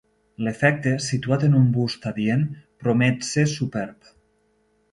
L'efecte, 0.45 0.93
situat 1.07 1.45
en 1.49 1.57
un 1.59 1.67
bust 1.75 2.09
adient, 2.13 2.47
promet 2.85 3.29
ser 3.31 3.47
superb. 3.55 4.13